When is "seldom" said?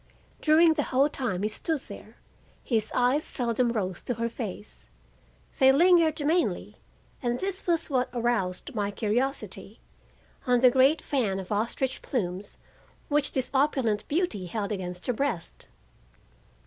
3.23-3.71